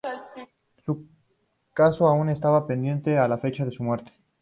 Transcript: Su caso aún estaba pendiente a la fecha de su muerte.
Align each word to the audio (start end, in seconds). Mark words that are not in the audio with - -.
Su 0.83 1.05
caso 1.75 2.07
aún 2.07 2.29
estaba 2.29 2.65
pendiente 2.65 3.19
a 3.19 3.27
la 3.27 3.37
fecha 3.37 3.65
de 3.65 3.71
su 3.71 3.83
muerte. 3.83 4.11